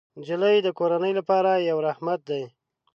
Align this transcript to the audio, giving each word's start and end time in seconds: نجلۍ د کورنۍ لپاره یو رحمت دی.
نجلۍ 0.17 0.57
د 0.63 0.67
کورنۍ 0.79 1.13
لپاره 1.19 1.51
یو 1.69 1.77
رحمت 1.87 2.19
دی. 2.29 2.43